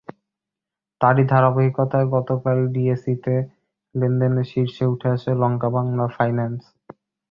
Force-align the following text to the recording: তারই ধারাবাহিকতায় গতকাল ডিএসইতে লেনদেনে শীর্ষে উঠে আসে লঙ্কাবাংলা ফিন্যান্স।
তারই 1.01 1.23
ধারাবাহিকতায় 1.31 2.07
গতকাল 2.15 2.57
ডিএসইতে 2.73 3.35
লেনদেনে 3.95 4.43
শীর্ষে 4.51 4.83
উঠে 4.93 5.07
আসে 5.15 5.31
লঙ্কাবাংলা 5.41 6.05
ফিন্যান্স। 6.15 6.61